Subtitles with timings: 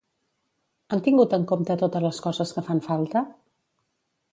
[0.95, 3.25] Han tingut en compte totes les coses que fan falta?